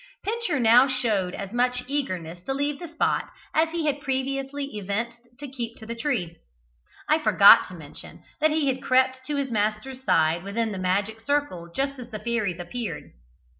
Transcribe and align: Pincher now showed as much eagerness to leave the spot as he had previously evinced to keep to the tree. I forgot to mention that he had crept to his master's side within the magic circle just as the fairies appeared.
Pincher 0.23 0.59
now 0.59 0.87
showed 0.87 1.35
as 1.35 1.51
much 1.53 1.83
eagerness 1.85 2.39
to 2.45 2.55
leave 2.55 2.79
the 2.79 2.87
spot 2.87 3.29
as 3.53 3.69
he 3.69 3.85
had 3.85 4.01
previously 4.01 4.65
evinced 4.75 5.19
to 5.39 5.47
keep 5.47 5.77
to 5.77 5.85
the 5.85 5.93
tree. 5.93 6.37
I 7.07 7.19
forgot 7.19 7.67
to 7.67 7.75
mention 7.75 8.23
that 8.39 8.49
he 8.49 8.65
had 8.65 8.81
crept 8.81 9.23
to 9.27 9.35
his 9.35 9.51
master's 9.51 10.03
side 10.03 10.43
within 10.43 10.71
the 10.71 10.79
magic 10.79 11.21
circle 11.21 11.71
just 11.71 11.99
as 11.99 12.09
the 12.09 12.17
fairies 12.17 12.59
appeared. 12.59 13.11